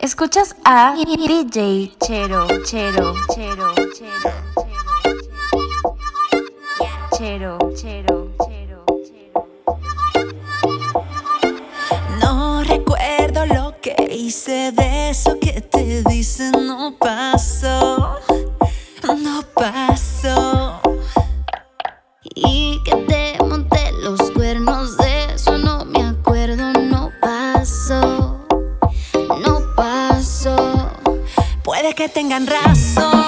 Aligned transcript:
Escuchas 0.00 0.54
a 0.64 0.94
DJ 0.94 1.92
Chero, 1.98 2.46
Chero, 2.64 3.12
Chero, 3.34 3.74
Chero, 3.96 4.32
Chero, 7.16 7.58
Chero, 7.74 7.74
Chero, 7.74 8.84
Chero. 9.02 9.42
No 12.20 12.62
recuerdo 12.62 13.44
lo 13.46 13.74
que 13.80 13.96
hice 14.08 14.70
de 14.70 15.10
eso 15.10 15.36
que 15.40 15.62
te 15.62 16.04
dice 16.04 16.52
no 16.52 16.94
pasó. 16.96 18.07
que 31.98 32.08
tengan 32.08 32.46
razón. 32.46 33.27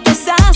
te 0.00 0.14
sale 0.14 0.47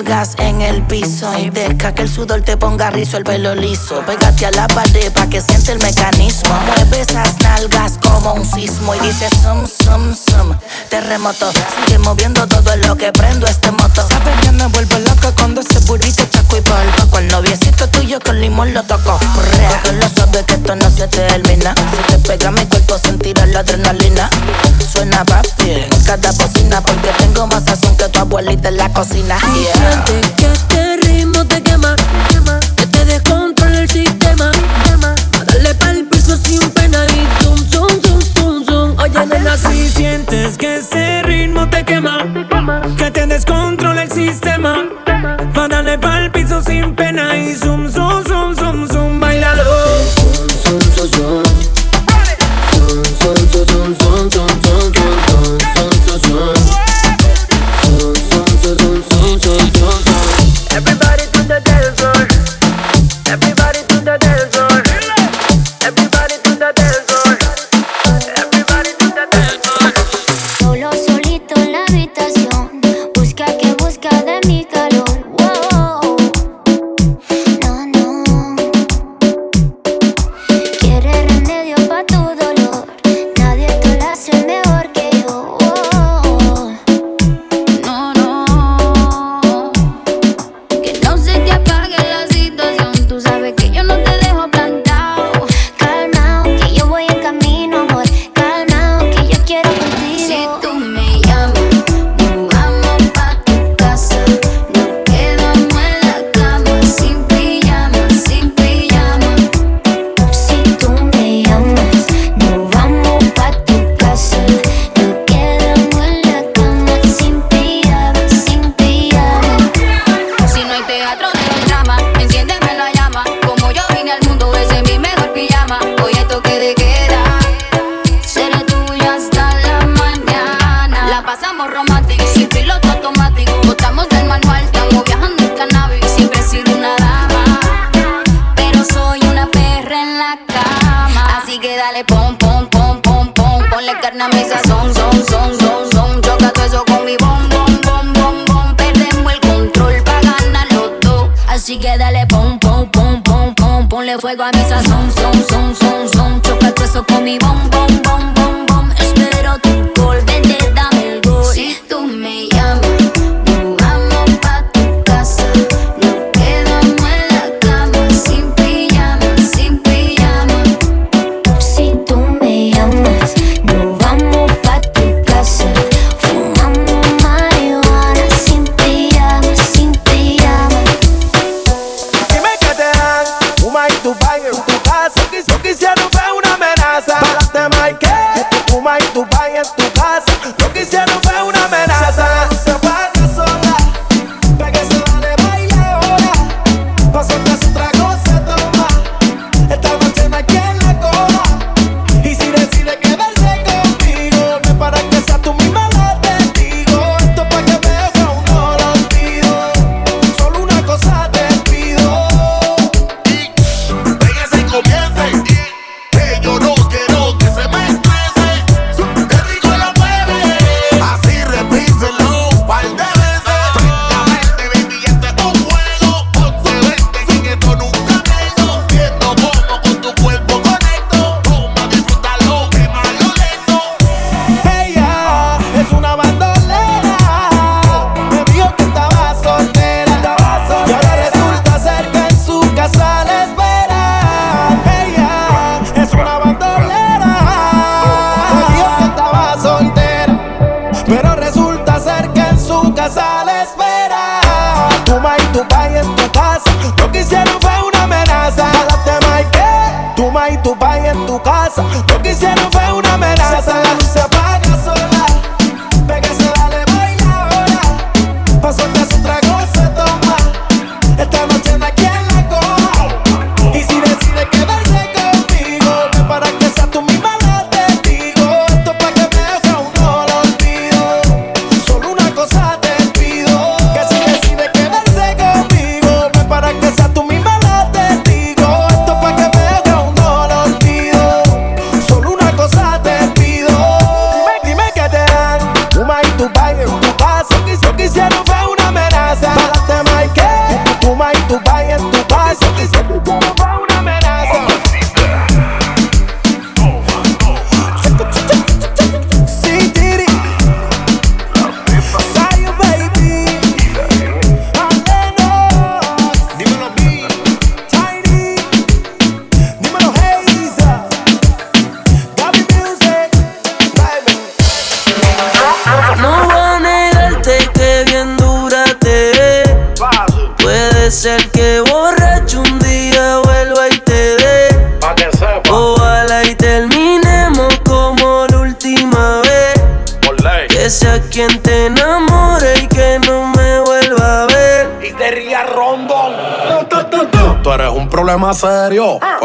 el 0.00 0.06
gas. 0.06 0.34
Eh. 0.38 0.49
el 0.80 0.86
piso. 0.86 1.30
Deja 1.52 1.94
que 1.94 2.02
el 2.02 2.08
sudor 2.08 2.42
te 2.42 2.56
ponga 2.56 2.90
rizo, 2.90 3.16
el 3.16 3.24
pelo 3.24 3.54
liso. 3.54 4.02
Pégate 4.06 4.46
a 4.46 4.50
la 4.50 4.66
pared 4.68 5.12
pa' 5.12 5.26
que 5.28 5.40
siente 5.40 5.72
el 5.72 5.78
mecanismo. 5.78 6.54
Mueve 6.66 7.00
esas 7.00 7.38
nalgas 7.40 7.98
como 8.02 8.34
un 8.34 8.44
sismo 8.44 8.94
y 8.94 9.00
dice 9.00 9.28
sum, 9.42 9.66
sum, 9.66 10.14
sum. 10.14 10.56
Terremoto, 10.88 11.50
sigue 11.52 11.98
moviendo 11.98 12.46
todo 12.46 12.76
lo 12.76 12.96
que 12.96 13.12
prendo 13.12 13.46
este 13.46 13.70
moto. 13.72 14.06
Sabes 14.08 14.40
que 14.42 14.52
me 14.52 14.66
vuelvo 14.66 14.98
loca 14.98 15.32
cuando 15.36 15.60
ese 15.60 15.78
burrito 15.80 16.24
chaco 16.26 16.56
y 16.56 16.60
polvo. 16.60 17.10
Con 17.10 17.24
el 17.24 17.30
noviecito 17.30 17.88
tuyo 17.88 18.18
con 18.20 18.40
limón 18.40 18.72
lo 18.74 18.82
toco. 18.82 19.18
Porque 19.34 19.92
lo 19.92 20.08
sabes 20.08 20.44
que 20.44 20.54
esto 20.54 20.76
no 20.76 20.90
se 20.90 21.08
termina. 21.08 21.74
Si 21.74 22.12
te 22.12 22.18
pega 22.28 22.50
mi 22.50 22.64
cuerpo 22.66 22.98
sentirás 22.98 23.48
la 23.48 23.60
adrenalina. 23.60 24.30
Suena 24.92 25.24
papi 25.24 25.70
en 25.70 26.04
cada 26.04 26.32
bocina 26.32 26.80
porque 26.80 27.10
tengo 27.18 27.46
más 27.46 27.64
sazón 27.64 27.96
que 27.96 28.08
tu 28.08 28.18
abuelita 28.18 28.68
en 28.68 28.76
la 28.76 28.92
cocina. 28.92 29.36
Este 30.70 30.98
ritmo 30.98 31.44
te 31.46 31.60
quema. 31.62 31.96
Que 32.76 32.86
te 32.86 33.04
descontrola 33.04 33.80
el 33.80 33.90
sistema. 33.90 34.52
A 35.40 35.44
darle 35.44 35.74
pa'l 35.74 36.04
piso 36.04 36.36
sin 36.36 36.70
pena 36.70 37.04
y. 37.06 37.30
Oye, 39.02 39.26
nena, 39.26 39.56
si 39.56 39.88
sientes 39.88 40.56
que 40.56 40.76
ese 40.76 41.22
ritmo 41.22 41.68
te 41.68 41.84
quema. 41.84 42.24
Que 42.96 43.10
te 43.10 43.26
descontrola 43.26 43.79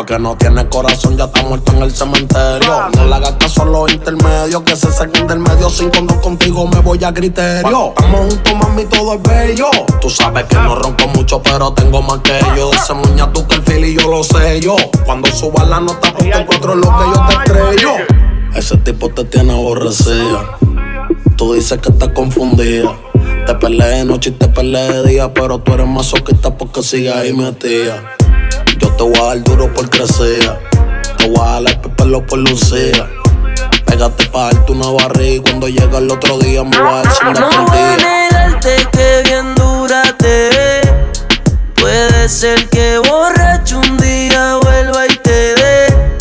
porque 0.05 0.21
no 0.21 0.37
tienes 0.37 0.65
corazón, 0.65 1.17
ya 1.17 1.25
está 1.25 1.41
muerto 1.41 1.71
en 1.71 1.81
el 1.81 1.91
cementerio. 1.91 2.89
No 2.95 3.07
le 3.07 3.15
hagas 3.15 3.31
caso 3.39 3.63
a 3.63 3.65
los 3.65 3.91
intermedios, 3.91 4.61
que 4.61 4.75
se 4.75 4.91
saquen 4.91 5.25
del 5.25 5.39
medio. 5.39 5.67
Sin 5.67 5.89
cuando 5.89 6.21
contigo 6.21 6.67
me 6.67 6.79
voy 6.81 7.03
a 7.03 7.11
criterio. 7.11 7.89
Estamos 7.89 8.19
juntos, 8.19 8.53
mami, 8.53 8.85
todo 8.85 9.15
es 9.15 9.23
bello. 9.23 9.67
Tú 10.01 10.09
sabes 10.11 10.43
que 10.43 10.57
no 10.57 10.75
ronco 10.75 11.07
mucho, 11.07 11.41
pero 11.41 11.73
tengo 11.73 12.03
más 12.03 12.19
que 12.19 12.39
yo. 12.55 12.69
De 12.69 12.77
ese 12.77 12.93
muña 12.93 13.31
tú 13.33 13.47
que 13.47 13.55
el 13.55 13.63
feel 13.63 13.83
y 13.83 13.95
yo 13.95 14.07
lo 14.07 14.23
sé 14.23 14.59
yo. 14.61 14.75
Cuando 15.05 15.31
suba 15.31 15.63
la 15.63 15.79
nota, 15.79 16.13
porque 16.13 16.29
encuentro 16.29 16.75
lo 16.75 16.87
que 16.87 17.03
yo 17.15 17.25
te 17.27 17.33
estrello. 17.33 17.91
Ese 18.53 18.77
tipo 18.77 19.09
te 19.09 19.23
tiene 19.23 19.53
aborrecida. 19.53 20.59
Tú 21.35 21.53
dices 21.53 21.79
que 21.79 21.89
estás 21.89 22.09
confundida. 22.09 22.95
Te 23.47 23.55
peleé 23.55 23.97
de 23.97 24.05
noche 24.05 24.29
y 24.29 24.33
te 24.33 24.47
peleé 24.49 25.01
de 25.01 25.09
día, 25.09 25.33
pero 25.33 25.57
tú 25.57 25.73
eres 25.73 25.87
masoquista 25.87 26.55
porque 26.55 26.83
sigues 26.83 27.15
ahí 27.15 27.33
metida. 27.33 28.14
Yo 28.77 28.89
te 28.95 29.03
voy 29.03 29.17
a 29.19 29.23
dar 29.23 29.43
duro 29.43 29.73
por 29.73 29.89
crecer. 29.89 30.59
Te 31.17 31.29
voy 31.29 31.39
a 31.39 31.61
dar 31.61 31.63
el 31.67 31.91
pelo 31.95 32.25
por 32.25 32.39
lucía. 32.39 33.09
Pégate 33.85 34.25
pa' 34.27 34.51
darte 34.51 34.71
una 34.71 34.89
barriga 34.91 35.35
y 35.35 35.39
cuando 35.39 35.67
llega 35.67 35.97
el 35.99 36.11
otro 36.11 36.37
día 36.39 36.63
me 36.63 36.77
voy 36.77 36.87
a 36.87 37.03
dar 37.03 37.13
sin 37.13 37.33
No 37.33 37.49
voy 37.65 37.77
a 37.77 37.97
negarte 37.97 38.87
que 38.91 39.21
bien 39.25 39.55
dura 39.55 40.03
te 40.17 40.49
ve. 40.49 40.81
Puede 41.75 42.27
ser 42.27 42.67
que 42.69 42.99
borracho 42.99 43.79
un 43.79 43.97
día 43.97 44.57
vuelva 44.61 45.05
y 45.05 45.15
te 45.17 45.55
dé. 45.55 46.17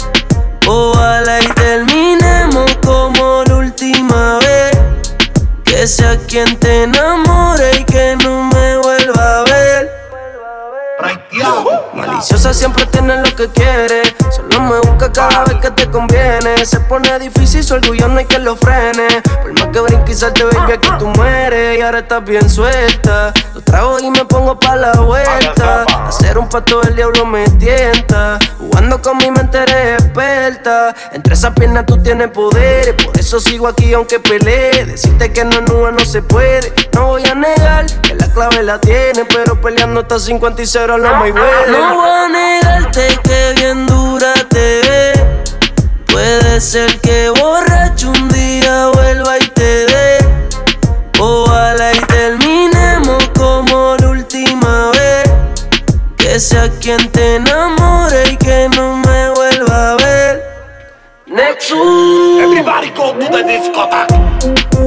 Ojalá 0.66 1.40
y 1.42 1.46
terminemos 1.54 2.70
como 2.84 3.42
la 3.46 3.56
última 3.56 4.38
vez. 4.40 4.78
Que 5.64 5.86
sea 5.86 6.16
quien 6.28 6.56
te 6.60 6.84
enamore 6.84 7.80
y 7.80 7.84
que 7.84 8.16
no 8.22 8.23
siempre 12.52 12.84
tiene 12.86 13.16
lo 13.16 13.34
que 13.34 13.48
quiere. 13.48 14.02
Solo 14.54 14.68
me 14.68 14.78
busca 14.88 15.10
cada 15.10 15.44
vez 15.44 15.56
que 15.60 15.70
te 15.72 15.90
conviene. 15.90 16.64
Se 16.64 16.78
pone 16.80 17.18
difícil, 17.18 17.64
su 17.64 17.74
orgullo 17.74 18.06
no 18.06 18.18
hay 18.18 18.24
que 18.24 18.38
lo 18.38 18.54
frene. 18.54 19.08
Por 19.42 19.52
más 19.58 19.68
que 19.68 19.80
brinque 19.80 20.12
y 20.12 20.14
salte, 20.14 20.44
baby, 20.44 20.72
aquí 20.72 20.88
tú 20.98 21.08
mueres. 21.08 21.76
Y 21.76 21.82
ahora 21.82 21.98
estás 21.98 22.24
bien 22.24 22.48
suelta. 22.48 23.32
Lo 23.52 23.60
trago 23.62 23.98
y 23.98 24.10
me 24.10 24.24
pongo 24.24 24.58
pa' 24.58 24.76
la 24.76 24.92
vuelta. 24.92 25.84
Hacer 26.06 26.38
un 26.38 26.48
pato 26.48 26.80
del 26.82 26.94
diablo 26.94 27.26
me 27.26 27.48
tienta. 27.50 28.38
Jugando 28.58 29.02
con 29.02 29.16
mi 29.18 29.30
mente 29.30 29.58
eres 29.58 30.00
experta. 30.00 30.94
Entre 31.12 31.34
esas 31.34 31.52
piernas 31.54 31.84
tú 31.86 32.00
tienes 32.00 32.28
poder. 32.28 32.96
Por 33.04 33.18
eso 33.18 33.40
sigo 33.40 33.66
aquí 33.66 33.92
aunque 33.92 34.20
pelee. 34.20 34.84
Decirte 34.84 35.32
que 35.32 35.44
no, 35.44 35.62
no, 35.62 35.90
no 35.90 36.04
se 36.04 36.22
puede. 36.22 36.72
No 36.92 37.06
voy 37.08 37.24
a 37.24 37.34
negar 37.34 37.86
que 38.02 38.14
la 38.14 38.28
clave 38.32 38.62
la 38.62 38.80
tiene. 38.80 39.24
Pero 39.24 39.60
peleando 39.60 40.02
hasta 40.02 40.20
50 40.20 40.62
y 40.62 40.66
0 40.66 40.98
no 40.98 41.16
me 41.16 41.32
huele. 41.32 41.72
No 41.72 41.94
voy 41.96 42.08
a 42.08 42.28
negarte 42.28 43.18
que 43.24 43.54
bien 43.56 43.86
dura 43.88 44.32
Puede 46.06 46.60
ser 46.60 47.00
que 47.00 47.30
borracho 47.30 48.10
un 48.10 48.28
día 48.28 48.88
vuelva 48.94 49.38
y 49.38 49.46
te 49.48 49.86
dé. 49.86 50.18
Ojalá 51.18 51.92
y 51.92 52.00
terminemos 52.00 53.28
como 53.36 53.96
la 53.98 54.08
última 54.08 54.90
vez. 54.92 55.30
Que 56.16 56.38
sea 56.38 56.68
quien 56.80 57.10
te 57.10 57.36
enamore 57.36 58.32
y 58.32 58.36
que 58.36 58.68
no 58.76 58.96
me 58.98 59.30
vuelva 59.30 59.92
a 59.92 59.96
ver. 59.96 60.42
Nexus. 61.26 62.40
Everybody 62.40 62.90
go 62.90 63.12
to 63.14 63.26
the 63.30 63.42
discotheque. 63.44 64.83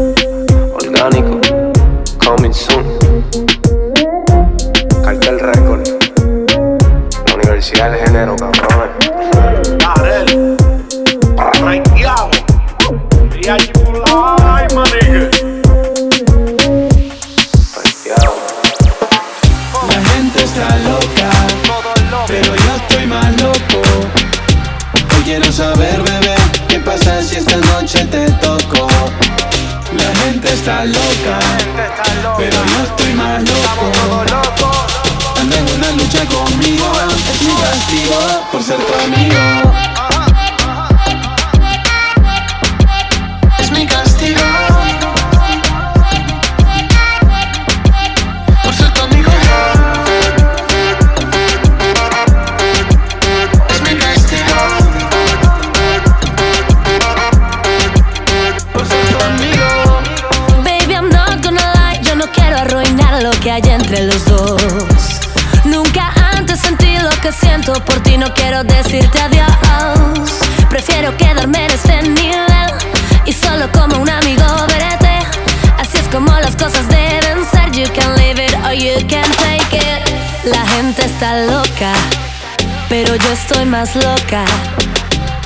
más 83.79 83.95
loca. 83.95 84.43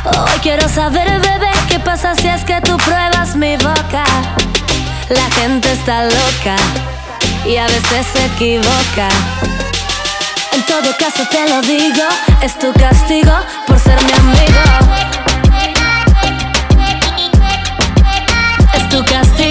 Hoy 0.05 0.39
quiero 0.41 0.69
saber, 0.69 1.19
bebé, 1.19 1.51
qué 1.67 1.79
pasa 1.79 2.15
si 2.15 2.29
es 2.29 2.45
que 2.45 2.61
tú 2.61 2.77
pruebas 2.77 3.35
mi 3.35 3.57
boca. 3.57 4.05
La 5.09 5.29
gente 5.37 5.69
está 5.69 6.05
loca 6.05 6.55
y 7.45 7.57
a 7.57 7.65
veces 7.65 8.05
se 8.13 8.25
equivoca. 8.27 9.09
En 10.53 10.65
todo 10.65 10.95
caso 10.97 11.27
te 11.29 11.49
lo 11.49 11.61
digo, 11.61 12.07
es 12.41 12.57
tu 12.57 12.71
castigo 12.71 13.33
por 13.67 13.77
ser 13.77 14.01
mi 14.01 14.13
amigo. 14.13 14.63
Es 18.73 18.89
tu 18.89 19.03
castigo. 19.03 19.50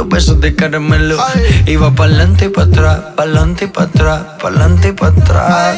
Dos 0.00 0.08
besos 0.08 0.40
de 0.40 0.54
caramelo. 0.56 1.22
Ay. 1.22 1.62
Y 1.66 1.76
va 1.76 1.90
pa'lante 1.94 2.46
y 2.46 2.48
pa' 2.48 2.62
atrás, 2.62 3.00
pa'lante 3.16 3.66
y 3.66 3.68
pa' 3.68 3.82
atrás, 3.82 4.22
pa'lante 4.40 4.88
y 4.88 4.92
pa' 4.92 5.08
atrás. 5.08 5.76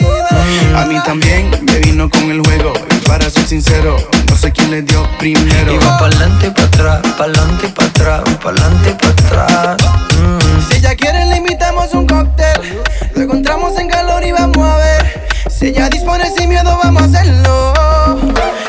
A 0.76 0.84
mí 0.86 0.96
también 1.04 1.50
me 1.62 1.78
vino 1.80 2.08
con 2.08 2.30
el 2.30 2.40
juego. 2.40 2.72
Y 2.88 3.08
para 3.08 3.28
ser 3.28 3.44
sincero, 3.48 3.96
no 4.28 4.36
sé 4.36 4.52
quién 4.52 4.70
le 4.70 4.82
dio 4.82 5.04
primero. 5.18 5.74
Iba 5.74 5.86
va 5.86 5.98
pa'lante 5.98 6.46
y 6.46 6.50
pa' 6.50 6.62
atrás, 6.62 7.00
pa'lante 7.18 7.66
y 7.66 7.70
pa' 7.70 7.84
atrás, 7.84 8.22
pa'lante 8.40 8.90
y 8.90 8.94
pa' 8.94 9.08
atrás. 9.08 9.76
Mm. 10.16 10.70
Si 10.70 10.78
ella 10.78 10.94
quiere, 10.94 11.26
le 11.26 11.38
invitamos 11.38 11.92
un 11.92 12.06
cóctel. 12.06 12.84
Lo 13.16 13.22
encontramos 13.22 13.76
en 13.76 13.88
calor 13.88 14.24
y 14.24 14.30
vamos 14.30 14.64
a 14.64 14.76
ver. 14.76 15.30
Si 15.50 15.66
ella 15.66 15.88
dispone 15.88 16.30
sin 16.30 16.48
miedo, 16.48 16.78
vamos 16.80 17.02
a 17.02 17.06
hacerlo. 17.06 17.74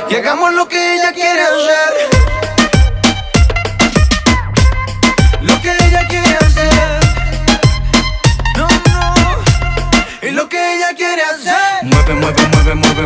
Y 0.10 0.16
hagamos 0.16 0.52
lo 0.56 0.68
que 0.68 0.96
ella 0.96 1.14
quiere 1.14 1.42
hacer. 1.44 2.13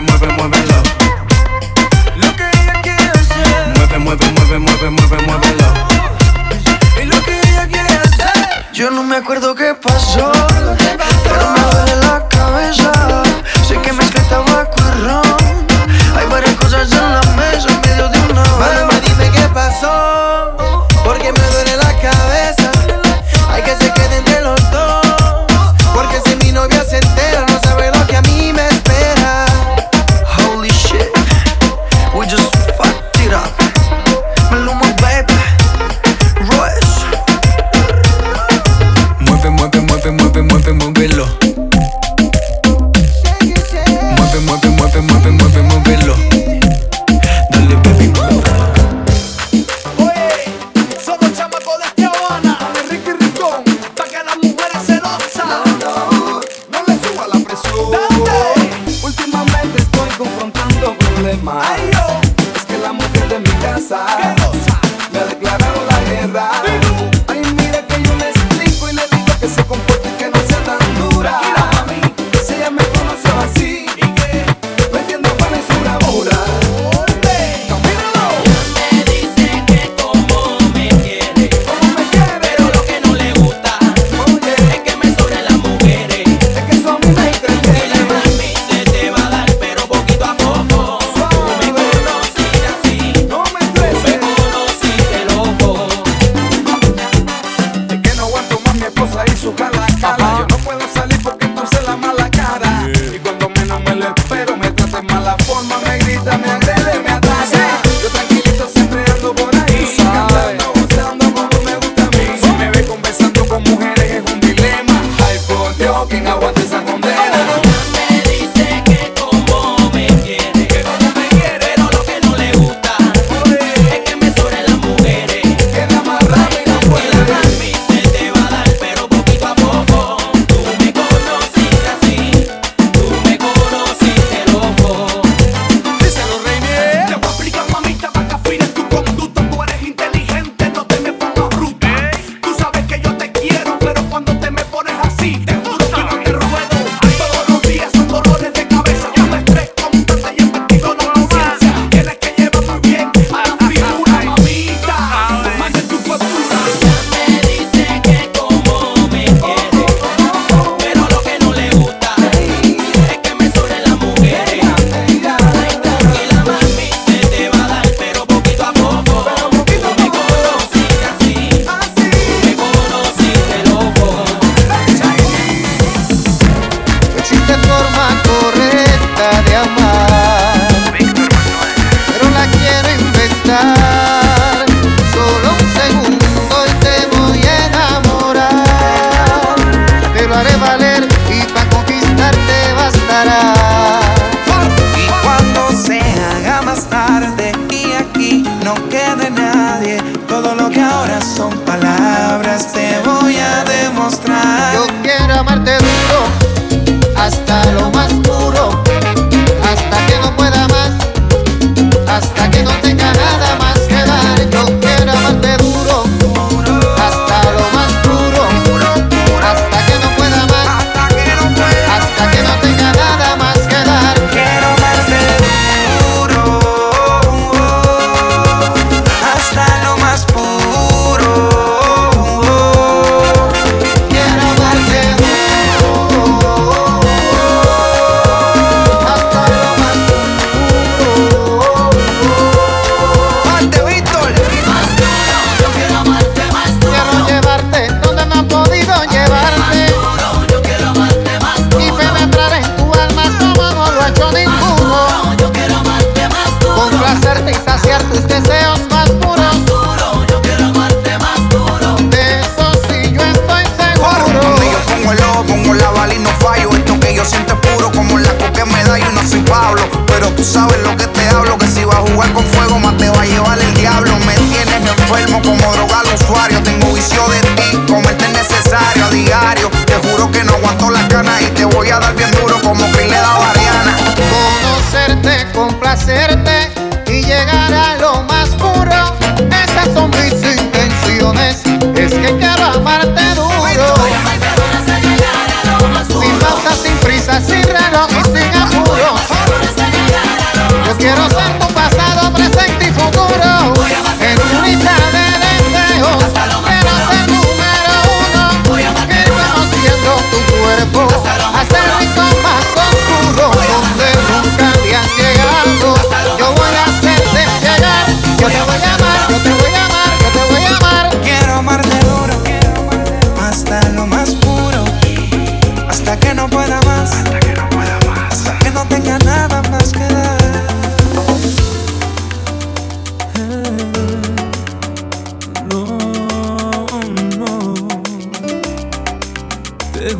mueve, 0.08 0.28
muévelo. 0.34 0.84
Lo 2.16 2.36
que 2.36 2.44
ella 2.44 2.82
quiere 2.82 3.10
hacer. 3.10 3.78
Mueve, 3.78 3.98
mueve, 4.00 4.32
mueve, 4.32 4.60
mueve, 4.60 4.90
mueve, 4.90 5.18
muévelo. 5.26 5.68
Y 7.02 7.06
lo 7.06 7.22
que 7.24 7.40
ella 7.40 7.68
quiere 7.68 7.94
hacer. 7.98 8.66
Yo 8.74 8.92
no 8.92 9.04
me 9.04 9.18
acuerdo 9.18 9.56
qué 9.56 9.74
pasó. 9.74 10.32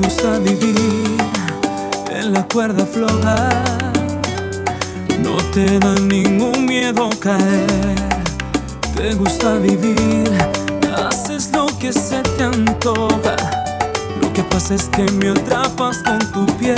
gusta 0.08 0.40
vivir 0.40 1.18
en 2.10 2.32
la 2.32 2.42
cuerda 2.48 2.86
floja. 2.86 3.50
No 5.20 5.36
te 5.54 5.80
da 5.80 5.96
ningún 5.96 6.66
miedo 6.66 7.10
caer. 7.20 7.96
Te 8.96 9.16
gusta 9.16 9.56
vivir, 9.56 10.32
haces 10.96 11.52
lo 11.52 11.66
que 11.78 11.92
se 11.92 12.22
te 12.38 12.44
antoja. 12.46 13.36
Lo 14.22 14.32
que 14.32 14.44
pasa 14.44 14.76
es 14.76 14.84
que 14.84 15.12
me 15.12 15.32
atrapas 15.32 15.98
con 15.98 16.20
tu 16.32 16.46
piel. 16.58 16.78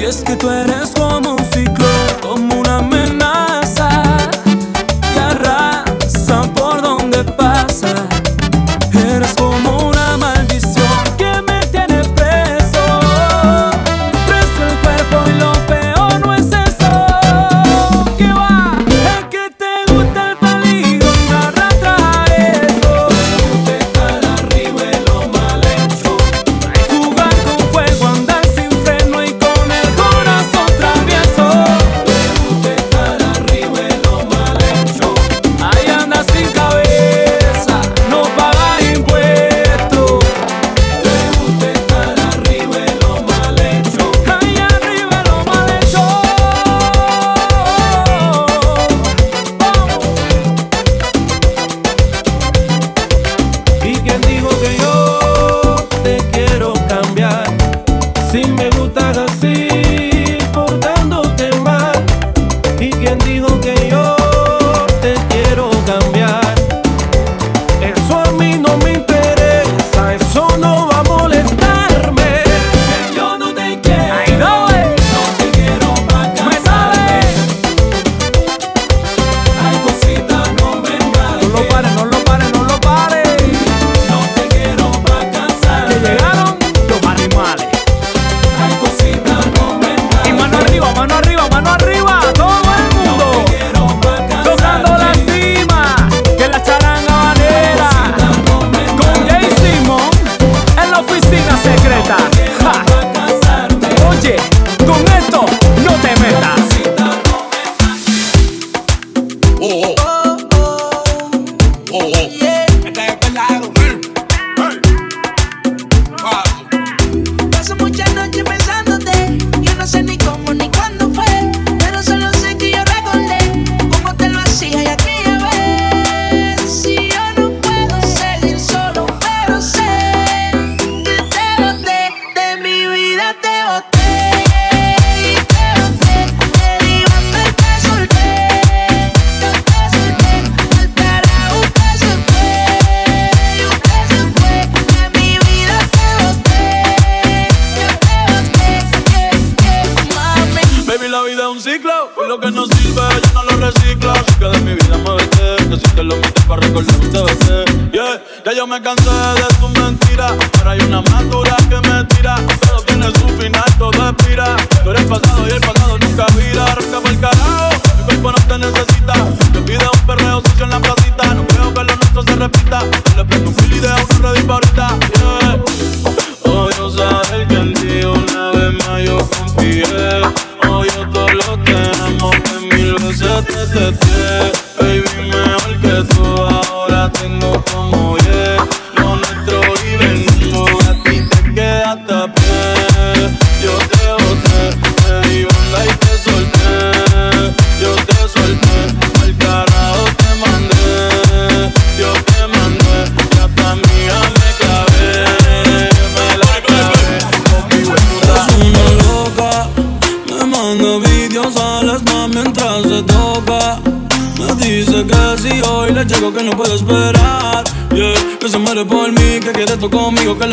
Y 0.00 0.04
es 0.04 0.22
que 0.22 0.34
tú 0.34 0.50
eres 0.50 0.90
como 0.96 1.36
un 1.36 1.44
ciclón, 1.52 2.06
como 2.20 2.60
una 2.62 2.78
amenaza. 2.78 3.41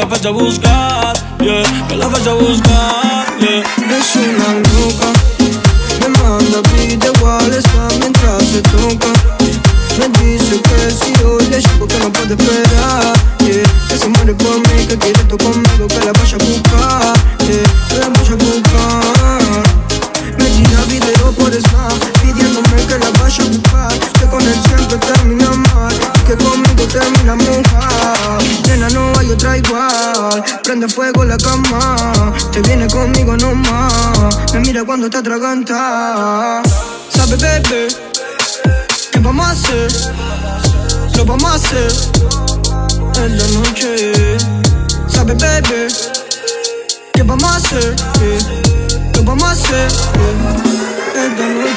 café 0.10 0.22
te 0.22 0.30
busca 0.30 0.79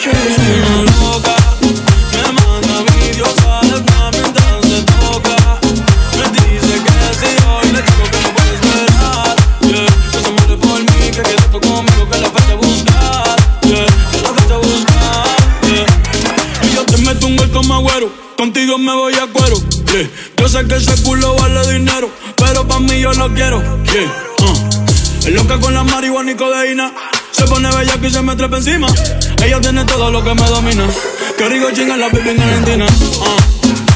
Me 0.05 0.11
manda 2.33 2.83
mi 2.91 3.13
Dios 3.13 3.37
alerta 3.39 4.11
mientras 4.11 4.67
se 4.67 4.83
toca. 4.83 5.61
Me 6.19 6.25
dice 6.41 6.75
que 6.83 6.97
si 7.21 7.31
hoy 7.47 7.67
le 7.71 7.83
digo 7.83 8.05
que 8.11 8.19
no 8.21 8.31
puede 8.35 8.53
esperar. 8.55 9.37
Que 9.61 10.19
se 10.19 10.31
muere 10.33 10.57
por 10.57 10.81
mí, 10.81 11.11
que 11.13 11.23
quede 11.23 11.49
por 11.53 11.61
conmigo, 11.61 12.09
que 12.11 12.19
la 12.19 12.29
vas 12.31 12.43
a. 12.43 13.37
Que 13.61 13.87
la 14.23 14.31
vas 14.33 14.87
a. 14.91 16.67
Y 16.67 16.75
yo 16.75 16.85
te 16.85 16.97
meto 16.99 17.27
un 17.29 17.37
gol 17.37 17.51
con 17.53 17.65
mi 17.69 17.73
agüero, 17.73 18.13
contigo 18.37 18.79
me 18.79 18.93
voy 18.95 19.15
a 19.15 19.29
cuero. 19.29 19.57
Yo 20.37 20.49
sé 20.49 20.67
que 20.67 20.77
ese 20.77 21.01
culo 21.05 21.37
vale 21.37 21.75
dinero, 21.75 22.11
pero 22.39 22.67
pa' 22.67 22.81
mí 22.81 22.99
yo 22.99 23.13
lo 23.13 23.33
quiero. 23.33 23.59
Uh. 23.59 25.27
El 25.29 25.35
loca 25.35 25.61
con 25.61 25.73
la 25.73 25.85
marihuana 25.85 26.33
y 26.33 26.35
codeína 26.35 26.93
se 27.31 27.45
pone 27.45 27.69
bella 27.75 28.01
que 28.01 28.11
se 28.11 28.21
me 28.23 28.35
trepa 28.35 28.57
encima. 28.57 28.89
Ella 29.53 29.61
tiene 29.61 29.85
todo 29.85 30.11
lo 30.11 30.25
que 30.25 30.35
me 30.35 30.47
domina. 30.47 30.87
Que 31.37 31.47
rico 31.47 31.71
chinga 31.73 31.95
la 31.99 32.09
baby 32.09 32.31
en 32.31 32.41
Argentina. 32.41 32.87
Ah. 33.21 33.92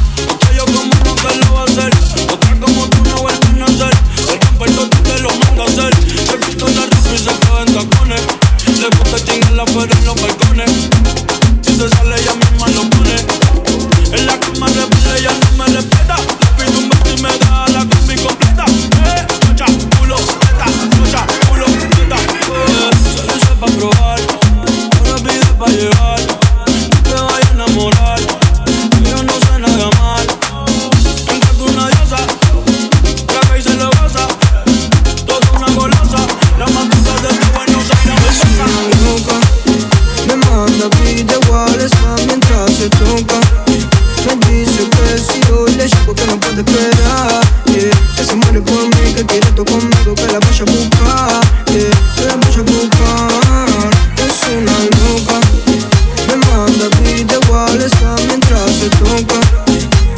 besa 57.87 58.17
mientras 58.27 58.71
se 58.73 58.91
toca. 58.91 59.41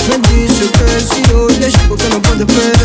Me 0.08 0.16
dice 0.28 0.70
que 0.70 1.00
si 1.00 1.22
yo 1.28 1.48
le 1.48 1.70
llevo 1.70 1.96
que 1.96 2.08
no 2.08 2.22
puede 2.22 2.46
perder. 2.46 2.77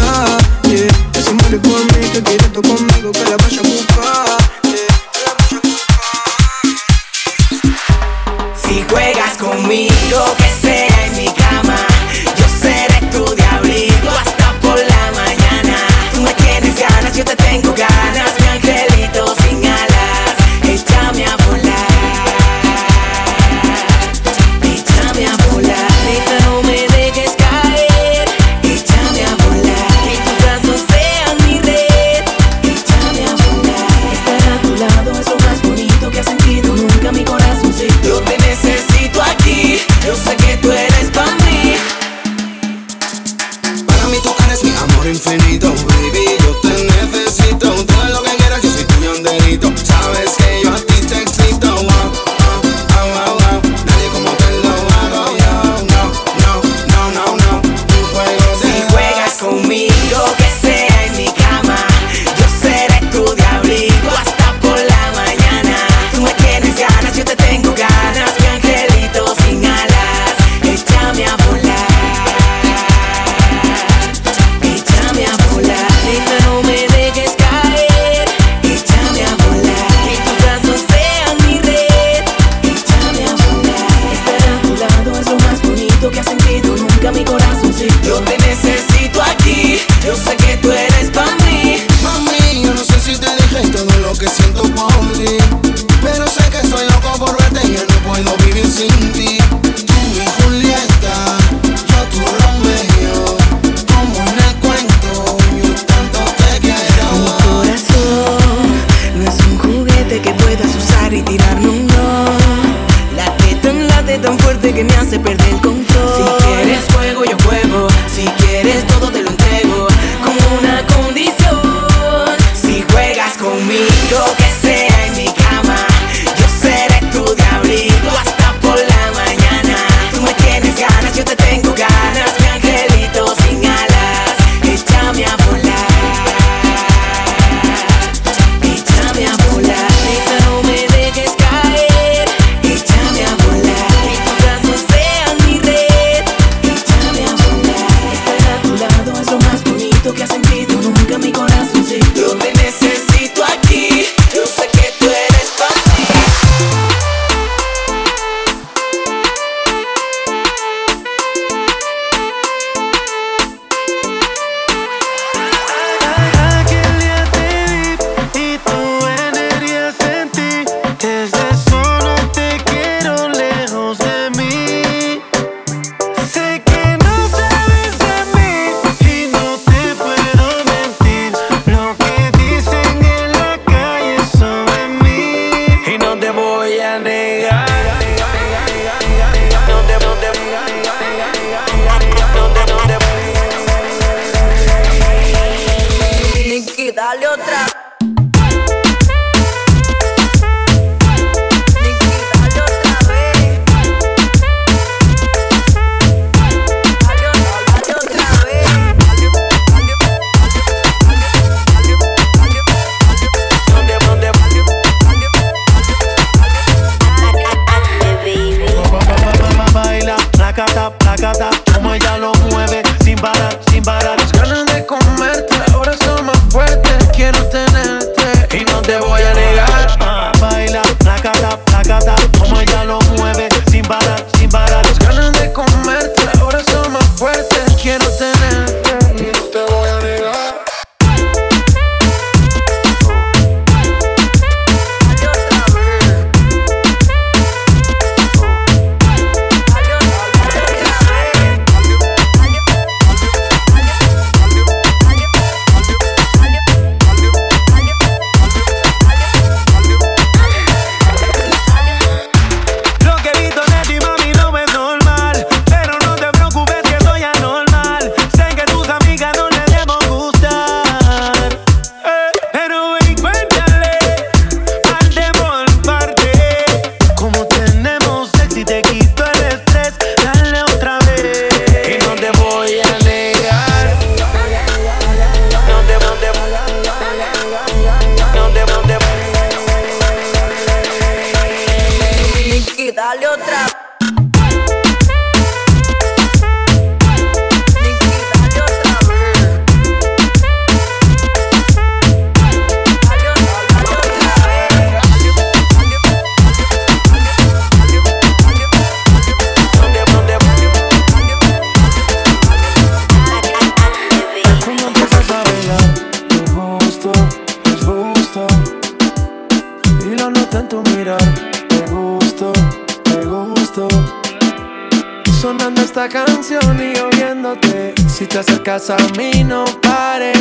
a 328.74 328.97
mí 329.15 329.43
no 329.43 329.65
pare. 329.84 330.34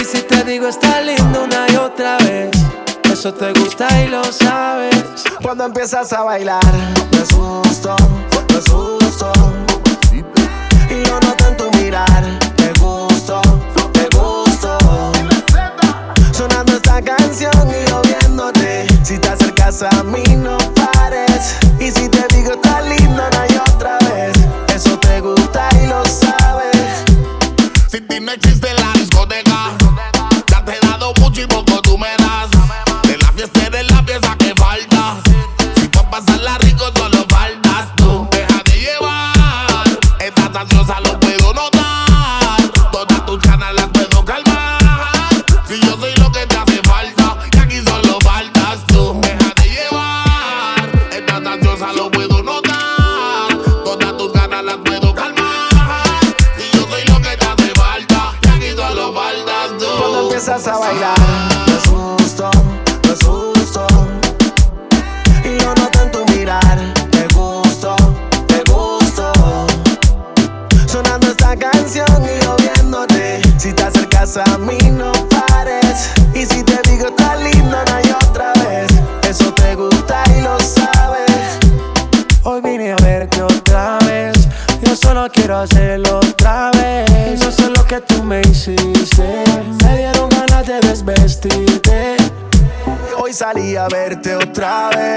Y 0.00 0.04
si 0.04 0.20
te 0.22 0.42
digo 0.42 0.66
está 0.66 1.00
lindo 1.02 1.44
una 1.44 1.66
y 1.72 1.76
otra 1.76 2.18
vez, 2.18 2.50
eso 3.12 3.32
te 3.32 3.52
gusta 3.52 3.86
y 4.02 4.08
lo 4.08 4.24
sabes. 4.24 5.04
Cuando 5.40 5.66
empiezas 5.66 6.12
a 6.12 6.24
bailar, 6.24 6.64
me 7.12 7.24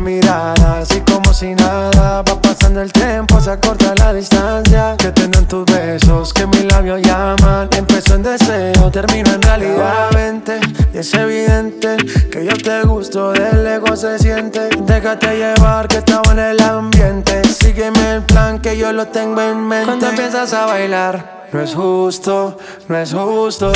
mirada, 0.00 0.78
así 0.80 1.00
como 1.00 1.32
si 1.32 1.54
nada. 1.54 2.22
Va 2.22 2.40
pasando 2.40 2.80
el 2.80 2.92
tiempo, 2.92 3.40
se 3.40 3.50
acorta 3.50 3.94
la 3.96 4.12
distancia. 4.12 4.96
Que 4.98 5.10
tengan 5.12 5.46
tus 5.46 5.64
besos, 5.66 6.32
que 6.32 6.46
mis 6.46 6.64
labios 6.64 7.00
llaman. 7.02 7.68
Empezó 7.76 8.14
en 8.14 8.22
deseo, 8.22 8.90
termino 8.90 9.30
en 9.32 9.42
realidad. 9.42 10.10
Vente, 10.12 10.60
y 10.92 10.98
es 10.98 11.12
evidente 11.14 11.96
que 12.30 12.44
yo 12.44 12.56
te 12.56 12.82
gusto, 12.82 13.32
de 13.32 13.52
lejos 13.62 14.00
se 14.00 14.18
siente. 14.18 14.68
Déjate 14.82 15.36
llevar, 15.36 15.88
que 15.88 15.98
estaba 15.98 16.32
en 16.32 16.38
el 16.38 16.60
ambiente. 16.60 17.42
Sígueme 17.44 18.14
el 18.14 18.22
plan 18.22 18.60
que 18.60 18.76
yo 18.76 18.92
lo 18.92 19.06
tengo 19.06 19.40
en 19.40 19.66
mente. 19.66 19.86
Cuando 19.86 20.08
empiezas 20.08 20.52
a 20.52 20.66
bailar, 20.66 21.46
no 21.52 21.60
es 21.60 21.74
justo, 21.74 22.58
no 22.88 22.96
es 22.96 23.12
justo. 23.12 23.72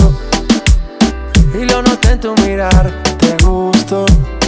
Y 1.54 1.64
lo 1.64 1.82
noté 1.82 2.12
en 2.12 2.20
tu 2.20 2.34
mirar, 2.36 2.90
te 3.18 3.44
gusto, 3.44 4.06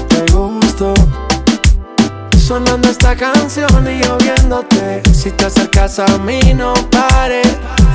te 0.08 0.32
gusto. 0.32 0.94
Sonando 2.42 2.88
esta 2.88 3.14
canción 3.14 3.88
y 3.88 4.02
yo 4.02 4.18
viéndote. 4.18 5.00
Si 5.14 5.30
te 5.30 5.46
acercas 5.46 6.00
a 6.00 6.18
mí 6.18 6.40
no 6.54 6.74
pares 6.90 7.46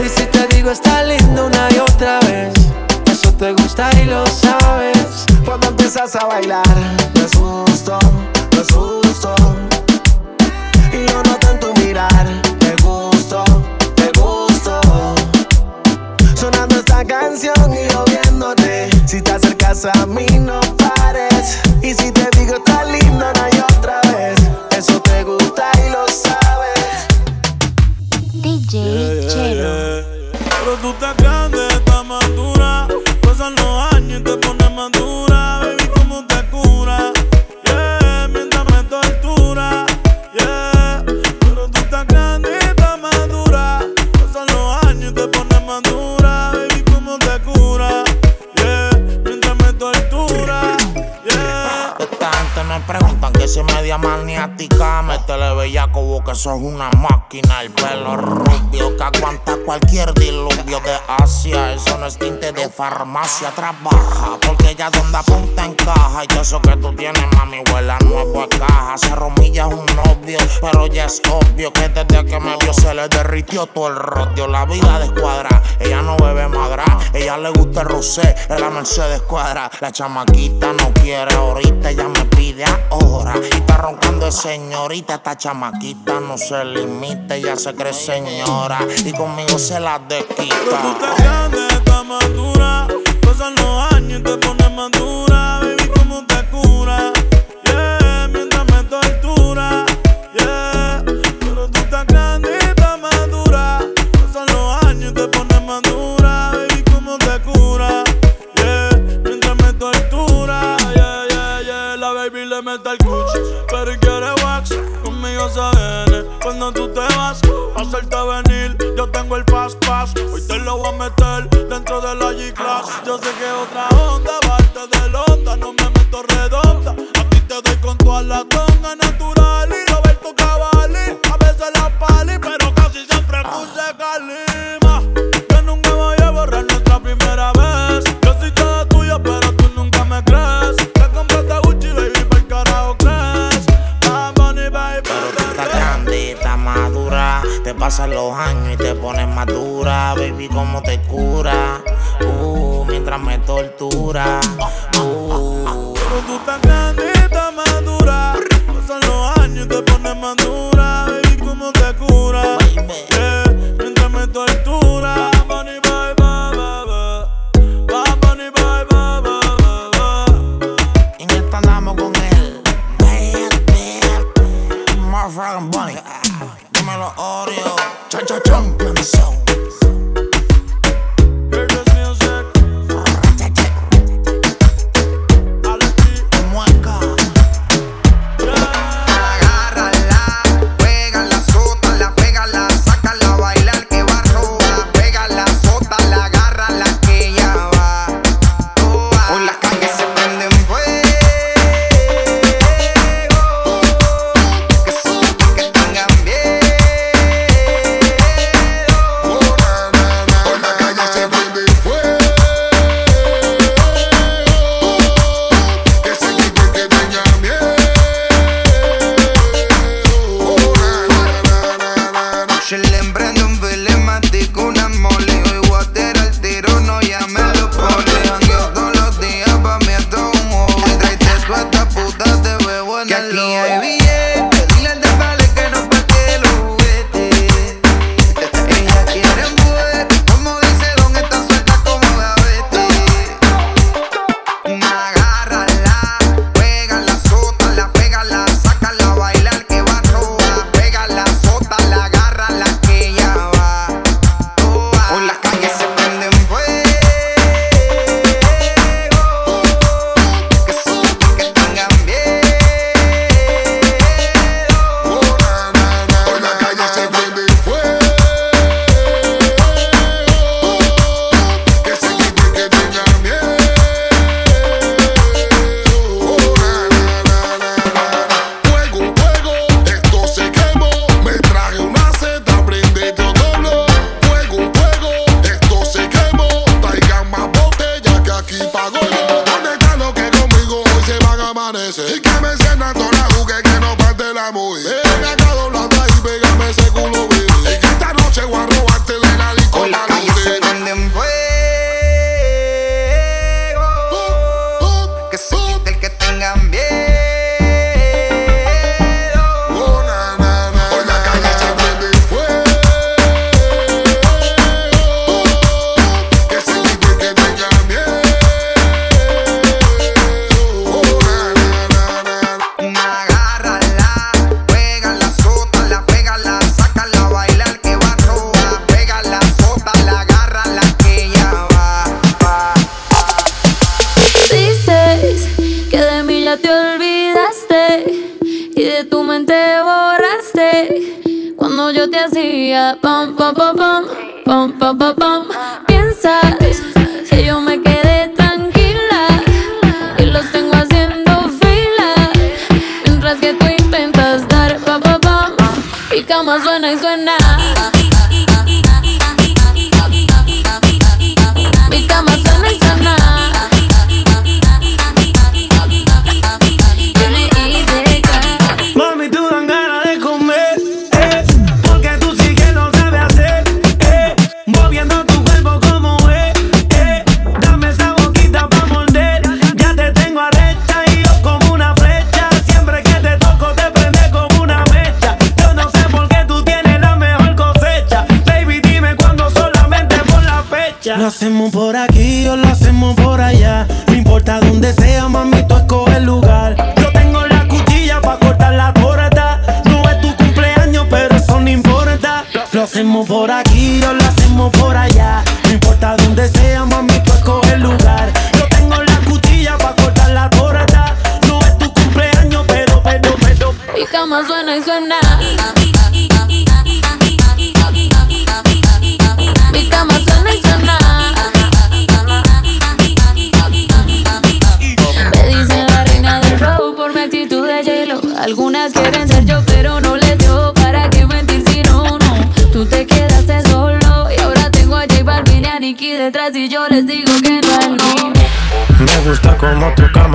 Y 0.04 0.08
si 0.08 0.26
te 0.28 0.48
digo 0.48 0.72
está 0.72 1.04
lindo 1.04 1.48
una 1.48 1.68
y 1.70 1.80
otra 1.80 2.20
vez 2.22 2.54
Eso 3.12 3.34
te 3.34 3.52
gusta 3.52 3.89
y 4.02 4.06
lo 4.06 4.26
sabes. 4.26 5.26
Cuando 5.45 5.68
empiezas 5.68 6.16
a 6.16 6.26
bailar 6.26 6.66
Me 7.14 7.22
asusto. 7.22 8.00
una 56.58 56.89
máquina, 56.91 57.62
el 57.62 57.72
pelo 57.72 58.18
rubio 58.18 58.95
que 58.97 59.03
aguanta 59.03 59.58
cualquier 59.66 60.14
diluvio 60.14 60.80
de 60.80 60.97
Asia 61.08 61.66
con 61.98 62.04
los 62.04 62.18
tintes 62.18 62.54
de 62.54 62.70
farmacia 62.70 63.50
trabaja. 63.52 64.38
Porque 64.45 64.72
ella 64.72 64.89
donde 64.89 65.18
apunta 65.18 65.66
encaja. 65.66 66.24
Y 66.30 66.38
eso 66.38 66.62
que 66.62 66.76
tú 66.78 66.93
tienes, 66.95 67.24
mami, 67.36 67.62
huela 67.74 67.98
nuevo 68.06 68.43
a 68.43 68.50
caja. 68.50 68.98
Se 68.98 69.16
romilla 69.16 69.68
es 69.68 69.74
un 69.74 69.86
novio, 69.95 70.39
pero 70.62 70.88
ya 70.88 71.06
es 71.06 71.22
obvio 71.32 71.74
que 71.74 71.89
desde 71.89 72.26
que 72.26 72.39
me 72.39 72.56
vio 72.58 72.74
se 72.74 72.93
le 72.93 73.08
derritió 73.08 73.66
todo 73.66 73.88
el 73.88 73.95
rodio. 73.95 74.48
La 74.48 74.66
vida 74.66 75.00
descuadra, 75.00 75.62
ella 75.80 76.02
no 76.02 76.18
bebe 76.18 76.48
madra. 76.48 76.86
Ella 77.14 77.38
le 77.38 77.50
gusta 77.50 77.82
el 77.82 77.88
rosé, 77.88 78.36
es 78.50 78.60
la 78.60 78.70
Mercedes 78.70 79.22
cuadra. 79.22 79.70
La 79.82 79.91
chamaquita 79.91 80.74
no 80.74 80.93
quiere 80.93 81.34
ahorita, 81.34 81.89
ella 81.89 82.08
me 82.08 82.26
pide 82.26 82.66
ahora. 82.91 83.34
Y 83.38 83.56
está 83.56 83.78
roncando 83.78 84.28
el 84.28 84.32
señorita, 84.32 85.16
esta 85.16 85.38
chamaquita 85.38 86.20
no 86.20 86.38
se 86.38 86.64
limita, 86.64 87.36
ella 87.36 87.56
se 87.56 87.74
cree 87.74 87.93
señora. 87.93 88.80
Y 89.04 89.12
conmigo 89.14 89.58
se 89.58 89.80
la 89.80 90.00
desquita 90.00 91.76
madura, 92.08 92.88
pasan 93.22 93.55
los 93.55 93.93
años 93.93 94.20
y 94.20 94.24
te 94.24 94.38
pones 94.38 94.57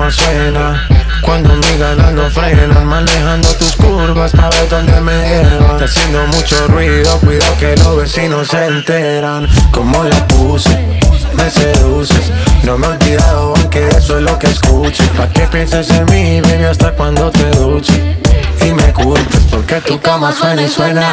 almacena. 0.03 0.87
Cuando 1.21 1.55
mi 1.55 1.77
ganas 1.77 2.11
no 2.13 2.29
frenan, 2.29 2.85
manejando 2.85 3.47
tus 3.55 3.75
curvas 3.75 4.31
para 4.31 4.49
ver 4.49 4.69
dónde 4.69 4.99
me 4.99 5.13
llevan. 5.13 5.71
Está 5.71 5.85
haciendo 5.85 6.27
mucho 6.27 6.67
ruido, 6.67 7.19
cuidado 7.19 7.57
que 7.57 7.75
los 7.77 7.97
vecinos 7.97 8.47
se 8.49 8.65
enteran. 8.65 9.47
Como 9.71 10.03
la 10.03 10.27
puse, 10.27 10.99
me 11.33 11.49
seduces. 11.49 12.31
No 12.63 12.77
me 12.77 12.87
he 12.87 12.89
olvidado, 12.89 13.53
aunque 13.55 13.87
eso 13.89 14.17
es 14.17 14.23
lo 14.23 14.37
que 14.37 14.47
escuche. 14.47 15.03
Pa' 15.17 15.29
que 15.29 15.47
pienses 15.47 15.89
en 15.91 16.05
mí, 16.05 16.41
baby, 16.41 16.65
hasta 16.65 16.91
cuando 16.91 17.31
te 17.31 17.49
duche. 17.51 18.17
Y 18.61 18.73
me 18.73 18.91
culpes 18.93 19.41
porque 19.49 19.79
tu 19.81 19.99
cama 19.99 20.33
suena 20.33 20.63
y 20.63 20.67
suena. 20.67 21.11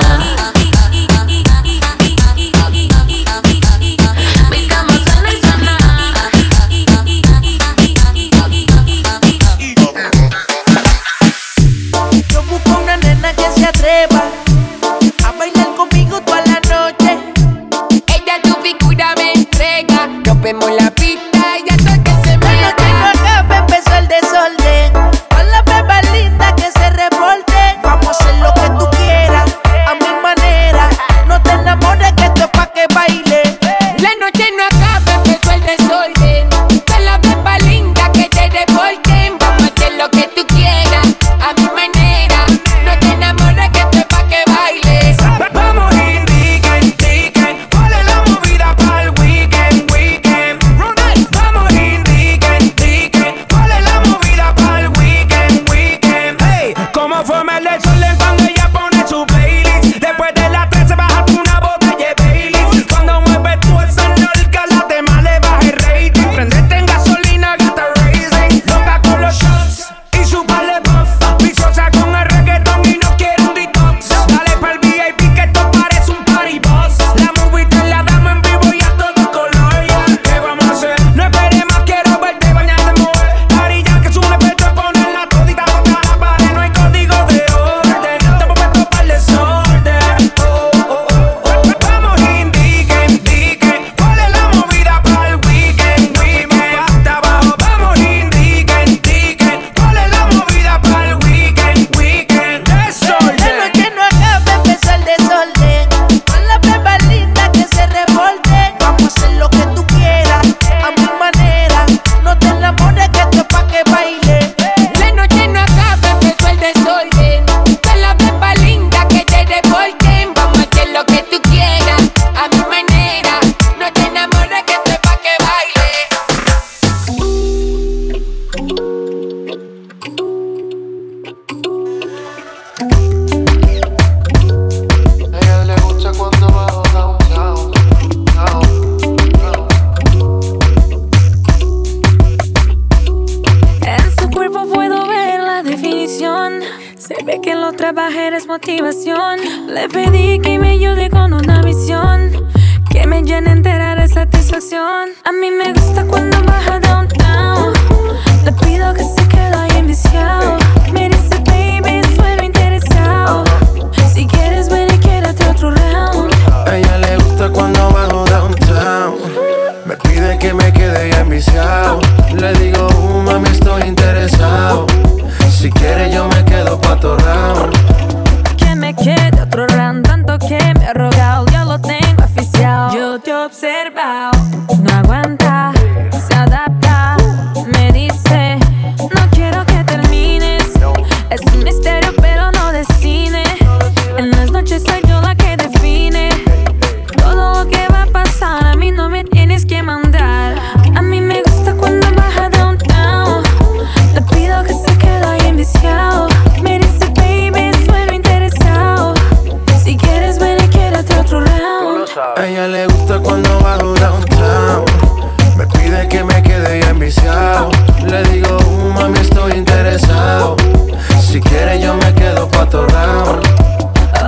me 221.96 222.14
quedo 222.14 222.48
pa' 222.48 222.64
round. 222.64 223.46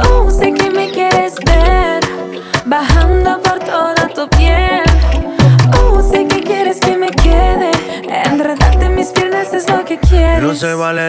Oh, 0.08 0.30
sé 0.30 0.52
que 0.52 0.70
me 0.70 0.90
quieres 0.90 1.34
ver, 1.44 2.02
bajando 2.64 3.40
por 3.42 3.58
toda 3.60 4.08
tu 4.14 4.28
piel. 4.28 4.82
Oh, 5.78 6.02
sé 6.02 6.26
que 6.26 6.40
quieres 6.42 6.80
que 6.80 6.96
me 6.96 7.10
quede, 7.10 7.70
enredarte 8.24 8.88
mis 8.88 9.08
piernas 9.08 9.52
es 9.52 9.68
lo 9.68 9.84
que 9.84 9.98
quieres. 9.98 10.42
No 10.42 10.54
se 10.54 10.74
vale 10.74 11.01